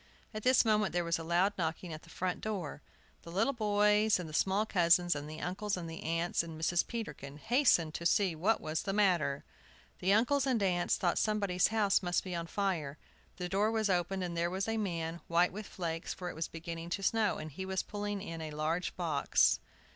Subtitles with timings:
[0.33, 2.81] At this moment there was a loud knocking at the front door.
[3.21, 6.87] The little boys, and the small cousins, and the uncles and aunts, and Mrs.
[6.87, 9.43] Peterkin, hastened to see what was the matter.
[9.99, 12.97] The uncles and aunts thought somebody's house must be on fire.
[13.37, 16.47] The door was opened, and there was a man, white with flakes, for it was
[16.47, 19.59] beginning to snow, and he was pulling in a large box.